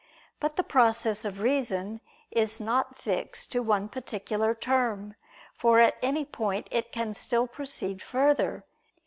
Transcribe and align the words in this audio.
But 0.39 0.55
the 0.55 0.63
process 0.63 1.25
of 1.25 1.41
reason 1.41 2.01
is 2.31 2.59
not 2.59 2.97
fixed 2.97 3.51
to 3.51 3.59
one 3.61 3.87
particular 3.87 4.55
term, 4.55 5.13
for 5.53 5.79
at 5.79 5.99
any 6.01 6.25
point 6.25 6.67
it 6.71 6.91
can 6.91 7.13
still 7.13 7.45
proceed 7.45 8.01
further. 8.01 8.63